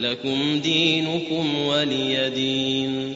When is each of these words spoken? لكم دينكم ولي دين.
لكم 0.00 0.60
دينكم 0.60 1.58
ولي 1.58 2.30
دين. 2.30 3.14